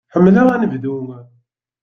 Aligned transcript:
Ḥemmleɣ 0.13 0.47
anebdu. 0.55 0.95